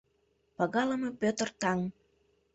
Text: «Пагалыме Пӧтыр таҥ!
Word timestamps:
«Пагалыме 0.55 1.09
Пӧтыр 1.19 1.49
таҥ! 1.61 1.79